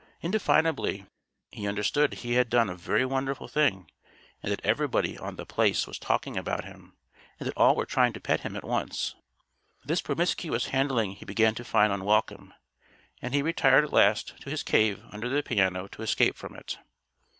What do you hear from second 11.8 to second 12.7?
unwelcome.